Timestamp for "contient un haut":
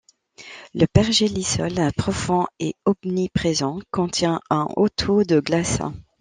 3.91-4.89